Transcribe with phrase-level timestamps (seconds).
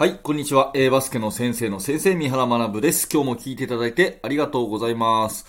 [0.00, 0.70] はい、こんにちは。
[0.74, 3.06] えー、バスケの先生の先生、三原学です。
[3.12, 5.44] 今日も聞いていただいてありがとうございます。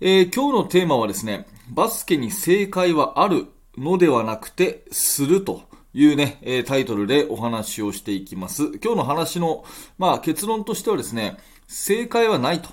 [0.00, 8.68] えー、今日のテーマはですね、バスケに正解はあるのではなくて、するというね、えー、タイトルでお話をしていきます。
[8.82, 9.66] 今日の話の、
[9.98, 11.36] まあ結論としてはですね、
[11.68, 12.70] 正解はないと。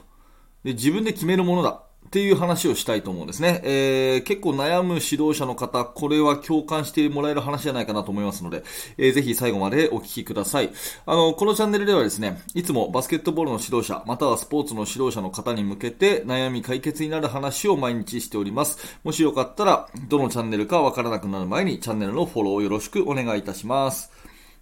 [0.63, 1.83] で自分で決めるものだ。
[2.07, 3.61] っていう話をしたいと思うんですね。
[3.63, 8.63] えー、結構悩む指導者の方、これは共感してもらえる話じゃないかなと思いますので、
[8.97, 10.71] えー、ぜひ最後までお聞きください。
[11.05, 18.97] あの、このチャンネルではですね、いつもバスケットボールの指導者、またはスポーツの指導者の方に向けて悩み解決になる話を毎日しております。
[19.03, 24.11] もしよかったら、どのチャンネルかわからなくなる前にチャンネルのフォローをよろしくお願いいたします。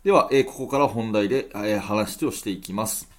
[0.03, 3.14] では、えー、ここから本題で、え、話をしていきます。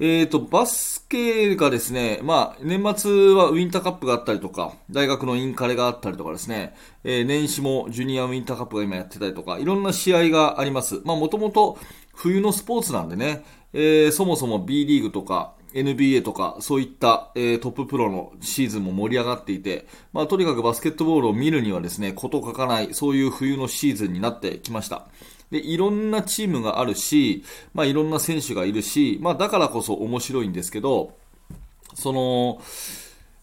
[0.00, 11.00] えっ、ー、と、バスケがですね、まあ、年末はウィンターカップがあったりとか、大学のインカレがあったりとかですね、えー、年始もジュニアウィンターカップが今やってたりとか、いろんな試合があります。
[11.04, 11.78] まあ、もともと
[12.14, 25.08] 冬のスポーツなんでね、えー、そもそも B リーグとか、NBA とか、そういった、えー、トッププロのシーズンも盛り上がっていて、まあ、とにかくバスケットボールを見るにはですね、こと書かない、そういう冬のシーズンになってきました。
[25.50, 31.16] で、いろんなチームがあるし、まあいろんな選手がいるし、まあだからこそ面白いんですけど、
[31.94, 32.60] その、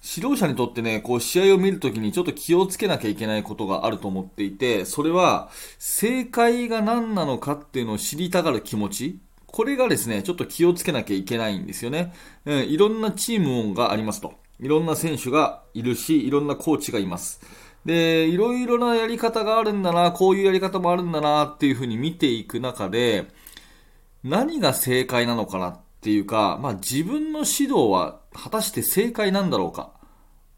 [0.08, 12.14] 指導者にとってね、こう試合を見るときにちょっと気をつけなきゃいけないことがあると思っていて、それは正解が何なのかっていうのを知りたがる気持ち、これがですね、ちょっと気をつけなきゃいけないんですよね。
[12.46, 14.34] うん、いろんなチームがありますと。
[14.60, 17.42] いろんな選手がいるし、いろんなコーチがいます。
[17.86, 23.28] で、いろいろなやり方があるんだな、こういうやり方もあるんだなっていうふうに見ていく中で、
[24.24, 29.92] 何が正解なのかなっていうか、まあ自分の指導は果たして正解なんだろうか。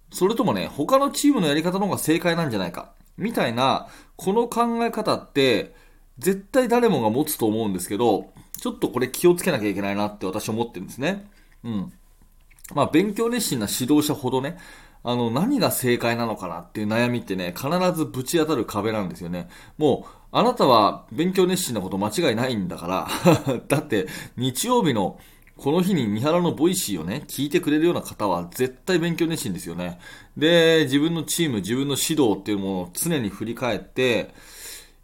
[0.10, 2.94] それともね、他のチームのやり方の方が正解なんじゃないか。
[3.18, 5.76] みたいな、この考え方って、
[6.18, 11.30] 絶対誰もが持つと思うんですけど、ちょっとこれ気をつけなきゃいけないなって私思ってるんですね。
[11.64, 11.94] うん。
[12.74, 14.58] まあ勉強熱心な指導者ほどね、
[15.08, 19.48] あの、何が正解なのかなっていう悩みってね、必ずぶち当たる壁なんですよね。
[19.78, 23.08] もう、あなたは勉強熱心なこと間違いないんだから、
[23.70, 25.18] だって、日曜日の
[25.56, 29.98] この日に三原のボイシーをね、聞いてくれるような方は絶対勉強熱心ですよね。
[30.36, 34.34] で、自分のチーム、自分の指導っていうものを常に振り返って、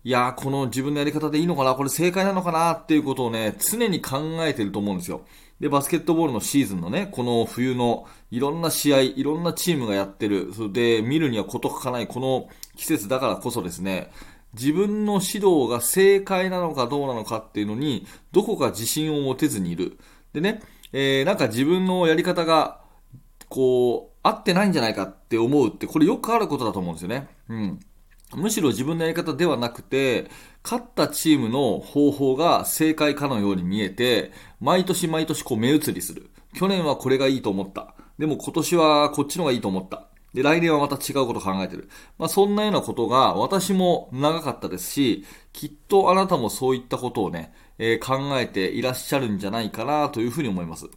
[0.04, 5.22] いやー、この自分のやり方でいいのかなこれ正解なのかなっていうことをね、常に考えてると思うんですよ。
[5.64, 14.12] で、バスケットボールのシーズンのね、この冬のいろんな試合、いろんなチームがやってる、それで見るには事欠かないこの季節だからこそですね、
[14.56, 19.98] 自分の指導が正解なのかどうなのかっていうのに、どこか自信を持てずにいる。
[20.34, 22.82] でね、えー、なんか自分のやり方が、
[23.48, 27.30] こう、合ってないんじゃないかって思うって、これよくあることだと思うんですよね。
[27.48, 27.80] うん。
[28.36, 30.30] むしろ自分のやり方ではなくて、
[30.64, 34.32] 勝ったチームの方法が正解かのように見えて、
[34.62, 36.30] 毎年毎年こう目移りする。
[36.54, 37.96] 去年はこれがいいと思った。
[38.18, 40.08] でも今年はこっちのがいいと思った。
[40.34, 41.90] で、来年はまた違うこと考えてる。
[42.18, 50.88] まあそんなようなことが私も長かったですし、きっとあなたもそういったことをね、えー、考えていらっしゃるんじゃないかなというふうに思います。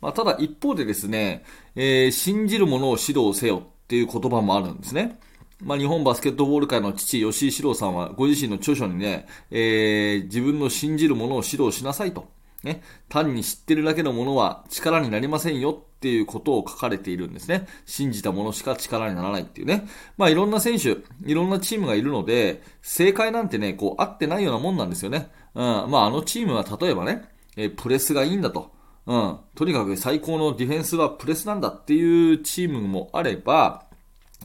[0.00, 1.44] まあただ一方でですね、
[1.74, 5.18] えー、信じるものを指導せよっていう言葉もあるんですね。
[5.62, 12.28] まあ、日本バスケットボール界の父、吉井史郎さんは、ご自身の著書にね、えー、自分の信じるものを指導しなさいと。
[12.62, 17.66] ね、単に知ってるだけのものは力になりませんよっていうことを書かれているんですね。
[17.86, 19.86] 信じたものしか力にならないっていうね。
[20.18, 25.30] まあいろんな選手、いろんなチームがいるので、正解なんてね、こう合ってないようなもんなんですよね。
[25.54, 25.62] うん。
[25.62, 27.24] まああのチームは例えばね、
[27.56, 28.72] えー、プレスがいいんだと。
[29.06, 29.38] うん。
[29.54, 33.86] とにかく最高のディフェンスはプレスなんだっていうチームもあれば、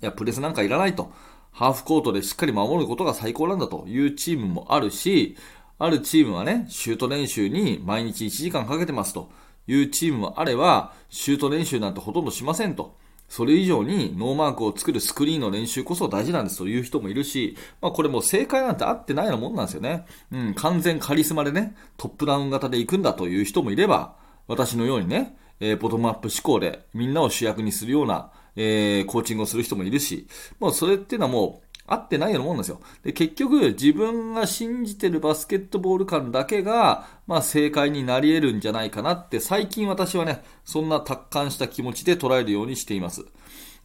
[0.01, 1.11] いや、プレスなんかいらないと。
[1.51, 5.38] ハーフコートでしっかり守ることが最高なんだというチームもあるし、
[5.79, 9.29] あるチームはね、シュート練習に毎日1時間かけてますと
[9.67, 12.95] いうチームもあれば、シュート練習なんてほとんどしませんと。
[13.28, 20.05] それ以上にノーマークを作るスクリーンの練習こそ大事なんですという人もいるし、まあこれも正解なんて合ってないようなもんなんですよね。
[20.31, 24.16] うん、完全カリスマでね、トップダウン型で行くんだという人もいれば、
[24.47, 30.28] 私のようにね、えー、ボトムアップ思考でみんなを主役にするようなえー、コーチングをする人もいるし、
[30.59, 32.81] もうそれっていうのはもう、合ってないようなもんですよ。
[33.03, 43.23] で、結局、自分が信じてるバスケットボール感だけが、まあ、正解になり得るんじゃないかなって、最近私はね、そんな達観した気持ちで捉えるようにしています。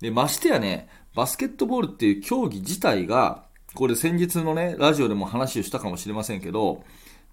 [0.01, 3.45] で、ましてやね、バスケットボールっていう競技自体が、
[3.75, 6.83] これ先日のね、ラジオでも話をしたかもしれませんけど、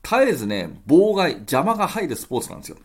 [0.04, 2.78] 絶えずね、妨害、邪魔が入るスポーツなんですよ。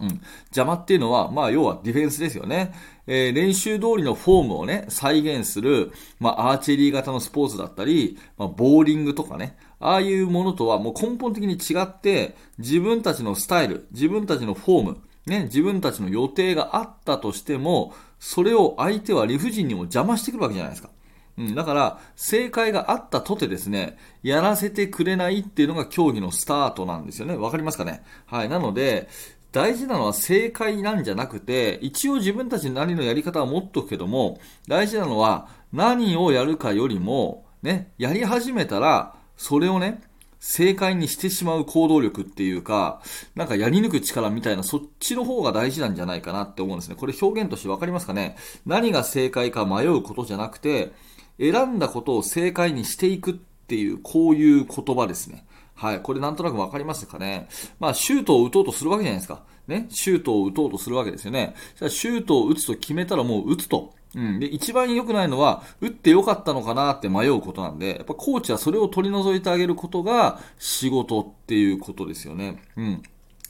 [0.00, 0.20] うん。
[0.46, 2.74] 邪魔っていうのは、まあ、要はディフェンスですよね。
[3.06, 20.90] えー、練習通りのフォームをね、再現する、まあ、アーチェリー型のスポーツだったり、まあ、ボーリングとかね、ああいうものとはもう根本的に違って、自分たちのスタイル、自分たちのフォーム、ね、自分たちの予定があったとしても、それを相手は理不尽にも邪魔してくるわけじゃないですか。
[21.36, 27.36] うん、だから、正解があったとてですね、やらせてくれないっていうのが競技のスタートなんですよね。
[27.36, 28.04] わかりますかね？
[28.26, 28.48] はい。
[28.48, 29.08] なので、
[29.54, 40.02] 大事なのは正解なんじゃなくて、一応自分たちなりのやり方は持っとくけども、大事なのは何をやるかよりも、ね、やり始めたら、それをね、
[40.40, 43.00] 正解にしてしまう行動力っていうか、
[43.36, 46.96] なんかやり抜く力みたいな、そっちの方が大事なんじゃないかなって思うんですね。
[46.96, 48.36] これ表現としてわかりますかね？
[48.66, 50.90] 何が正解か迷うことじゃなくて、
[51.38, 55.46] 選んだことを正解にしていくっていう、こういう言葉ですね。
[55.74, 56.00] はい。
[56.00, 57.48] これなんとなくわかりますかね？
[57.78, 59.42] まあ、シュートを打とうとするわけじゃないですか。
[59.66, 59.86] ね？
[59.90, 61.54] シュートを打とうとするわけですよね。
[61.78, 63.92] じゃシュートを打つと決めたらもう打つと。
[64.14, 64.38] うん。
[64.38, 72.62] で、一番良くないのは、打って良かったのかなって迷うことなんで、やっぱコーチはそれを取り除いてあげることが仕事っていうことですよね。
[72.76, 73.02] うん。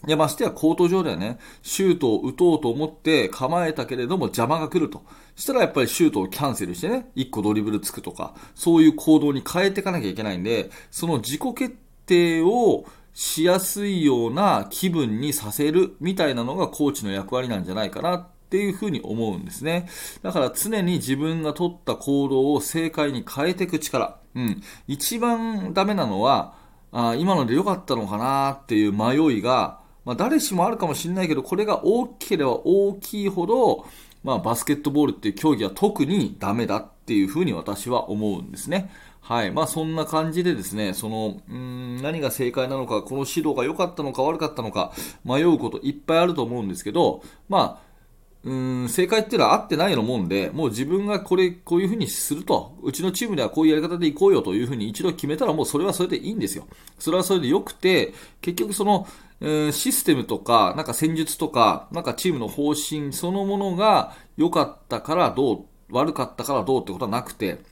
[0.06, 5.02] で、ましてやコート上ではね、シュートを打とうと思って構えたけれども邪魔が来ると。
[5.34, 19.88] したらやっぱりシュートをキャンセルしてね、1個ドリブルつくとか、そういう行動に変えていかなきゃいけないんで、その自己決定をしやすいような気分にさせるみたいなのがコーチの役割なんじゃないかなっていうふうに思うんですね。
[20.22, 24.18] だから常に自分が取った行動を正解に変えていく力。
[24.34, 24.62] うん。
[24.88, 26.56] 一番ダメなのは、
[26.92, 33.86] あ今ので良かったのかなっていう迷いが、まあ、誰しもあるかもしれないけど、これが大きければ大きいほど、
[34.22, 38.90] まあ、バスケットボールっていう競技は特にダメだっていうふうに私は思うんですね。
[39.26, 39.50] はい。
[39.50, 44.92] まあ、そんな感じでですね、その、うん、何が正解なのか、この指導が良かったのか悪かったのか、
[45.24, 47.94] 迷うこといっぱいあると思うんですけど、まあ、
[48.44, 48.54] う
[48.84, 56.66] ん、正解っていうのは合ってないようなもんで、もう自分がこれ、こういうふうにすると、うちのチームではこういうやり方でいこうよというふうに一度決めたらもうそれはそれでいいんですよ。
[56.98, 58.12] それはそれで良くて、
[58.42, 59.06] 結局その、
[59.40, 67.62] えー、システムとか、なんか戦術とか、なんかチームの方針そのものが良かったからどう、悪かったからどうってことはなくて、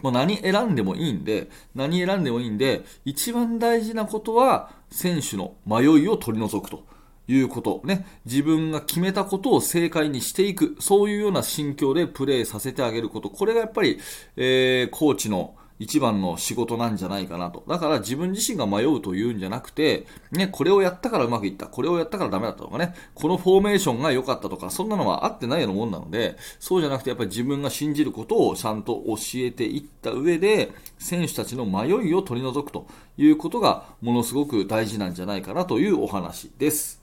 [0.00, 6.84] もう何選んでもいいんで、何選んでもいいんで、一番大事なことは、選手の迷いを取り除くと。
[7.28, 7.82] いうこと。
[7.84, 8.06] ね。
[8.24, 10.76] 自分が決めたことを正解にしていく。
[10.80, 13.30] そういうような心境でプレーさせてあげること。
[13.30, 13.98] これがやっぱり、
[14.36, 17.64] えー、コーチの一番の仕事なんじゃないかなと。
[17.68, 21.66] だから自分自身が迷うというんじゃなくて、ね、これをやったからうまくいった。
[21.66, 22.94] これをやったからダメだったとかね。
[23.14, 32.86] このフォーメーションが良かったとか、そんなのはあってないようなもんなので、そうじゃなくてやっぱり自分が信じることをちゃんと教えていった上で、選手たちの迷いを取り除くと
[33.16, 37.02] いうことがものすごく大事なんじゃないかなというお話です。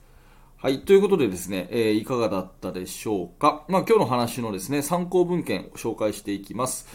[0.62, 0.82] はい。
[0.82, 3.64] ということでですね、えー、いかがだったでしょうか。
[3.70, 6.86] まあ、今日の話のですね、参考文献を紹介していきます。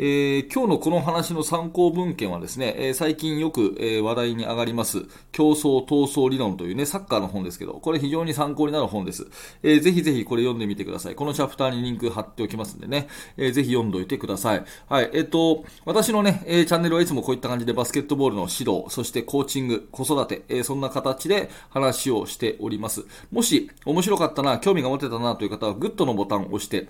[0.00, 5.02] えー、今日のこの話の参考文献はですね、えー、最近よく、えー、話題に上がります
[5.32, 9.26] 競争闘争理論というね、サッカーの本ですけど、これ非常に参考になる本です。
[9.64, 11.16] えー、ぜひぜひこれ読んでみてください。
[11.16, 14.64] このチャプターにリンク貼っておきますんでね、えー、ぜひ読んどいてください。
[14.88, 23.04] はい、えっ、と、私のね、えー、チャンネルはいつもこういった感じでバスケットボールの指導、そしてコーチング、子育て、えー、そんな形で話をしております。
[23.32, 26.86] もし面白かったな、興味が持てたなという方はグッドのボタンを押して、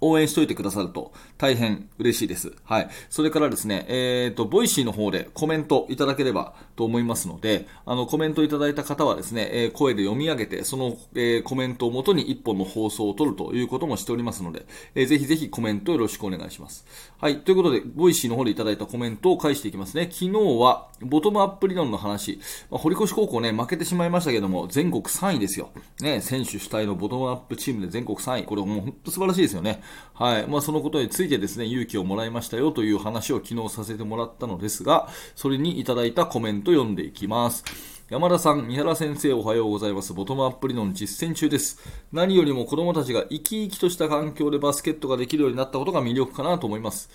[0.00, 2.52] 応援しといてくださると大変嬉しいです。
[2.64, 2.88] はい。
[3.10, 16.86] それからですね、えっ、ー、と、ボイシーの方でコメントいただければと思いますので、あの、コメントいただいた方はですね、えー、声で読み上げて、その、えー、コメントをもとに一本の放送を取るということもしておりますので、えー、ぜひぜひコメントよろしくお願いします。
[17.18, 17.40] はい。
[17.40, 20.08] ということで、ボイシーの方でいただいたコメントを返していきますね。
[20.10, 22.40] 昨日は、ボトムアップ理論の話、
[22.70, 25.70] まあ、堀越高校ね、負けてしまいましたけども、全国3位ですよ。
[26.00, 28.44] ね、選手主体のボトムアップチームで全国3位。
[28.44, 29.82] これもう本当素晴らしいですよね。
[30.14, 30.46] はい。
[30.46, 37.64] まあ、そのことについてですね、勇気をもらいましたよという話を昨日させてもらったのですが、それにいただいたコメント読んでいきます。
[38.08, 40.14] 山田さん、三原先生おはようございます。
[40.14, 41.80] ボトムアップ理論実践中です。
[42.12, 47.10] 何よりも子供たちが生き生きとした環境でバスケットができるようになったことが魅力かなと思います。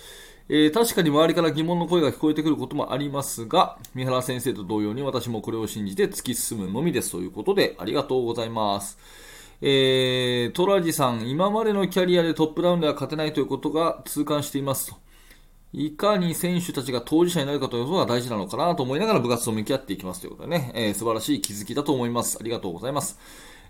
[0.49, 8.97] えー、確かに周りから疑問の声が聞こえてくることもありますが、三原先生と同様に私もこれを信じて突き進むのみですということでありがとうございます。
[9.63, 14.95] えー、トラジさん、今までのキャリアでトップラウンドは勝てないということが痛感していますと。
[15.73, 22.37] いかに選手たちが当事者になるかということが大事なのかなと思いながら部活と向き合っていきますということでね、えー、素晴らしい気づきだと思います。
[22.41, 23.19] ありがとうございます。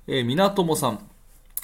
[0.07, 1.07] えー、みなともさん。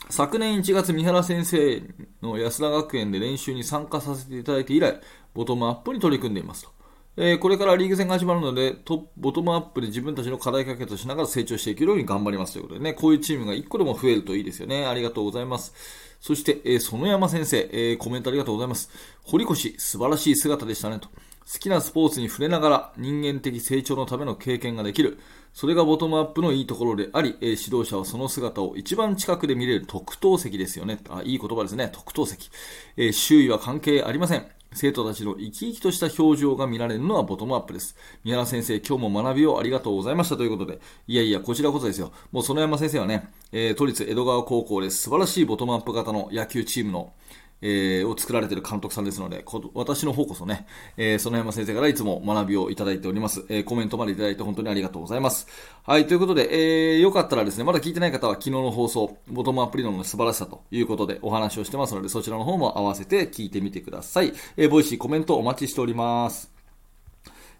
[0.09, 1.81] 昨年1月、三原先生
[2.21, 4.99] の安田学園で練習に参加させていただいて以来、
[5.33, 6.76] ボトムアップに取り組んでいますと。
[7.19, 14.85] えー、これからリーグ戦が始まるので、トボトムアップで自分たちの課題解決をしながら成長していけるように頑張りますということでね、こういうチームが1個でも増えるといいですよね。
[14.85, 15.73] ありがとうございます。
[16.21, 18.91] そして、えー、園山先生、えー、コメントありがとうございます。
[19.23, 21.09] 堀越、素晴らしい姿でしたねと。
[21.51, 25.17] 好きなスポーツに触れながら人間的成長のための経験ができる。
[25.53, 30.99] それがボトムアップのいいところであり、えー、指導者はその姿を一番近くで見れる特等席ですよね。
[31.09, 31.89] あいい言葉ですね。
[31.91, 32.51] 特等席、
[32.95, 34.45] えー、周囲は関係ありません。
[34.73, 37.95] 生徒たちの生き生きとした表情が見られるのはボトムアップです。
[38.23, 42.11] 宮原先生、今日も学びをありがとうございましたということで、いやいや、こちらこそですよ。
[42.31, 47.13] もう園山先生はね、えー、都立江戸川高校です素晴らしいボトムアップ型の野球チームの
[47.61, 53.45] えー、を作られている監督さんですので、私の方こそね、えー、その山先生からいつも学びをいただいております。
[53.49, 55.47] えー、コメントまでいただいて本当にありがとうございます。
[55.83, 64.33] はい、ということで、えー、よかったらですね、まだ聞いてない方は昨日の放送、ボトムアップ理論の素晴らしさということでお話をしてますので、そちらの方も合わせて聞いてみてください。
[64.55, 66.51] えー、ボイシーコメントお待ちしております。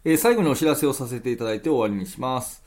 [0.06, 2.67] えー、最後にお知らせをさせていただいて終わりにします。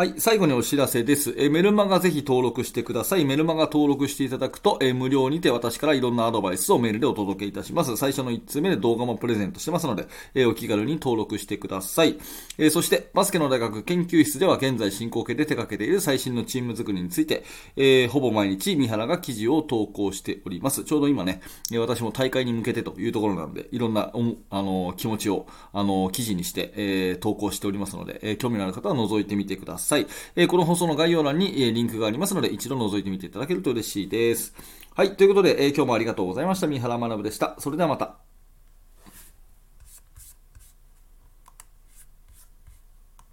[0.00, 0.14] はい。
[0.18, 1.34] 最後にお知らせです。
[1.36, 3.24] えメルマガぜひ登録してください。
[3.24, 7.96] メルマガ登録していただくと、え無料にて私からいろんなアドバイスをメールでお届けいたします。
[7.96, 12.16] 最初の1通目で動画もプレゼントしてますので、えお気軽に登録してください。
[12.58, 17.42] えそして、バスケの大学研究室では現在進行形で手掛けている最新のチーム作りについて、
[17.74, 20.84] えほぼ毎日、三原が記事を投稿しております。
[20.84, 21.40] ちょうど今ね、
[21.76, 24.12] 私も大会に向けてというところなんで、いろんな、
[24.50, 29.87] あの、気持ちを、あの、記事にして、え投稿しておりますので、え興味のある方は覗いてみてください。
[29.88, 30.06] さい。
[30.36, 34.54] えー、この放送の概要欄に、え、リンクがありますので、一度覗いてみていただけると嬉しいです。
[34.94, 35.16] はい。
[35.16, 36.66] ということで、え、今日もありがとうございました。
[36.66, 37.56] 三原学でした。
[37.58, 38.27] それではまた。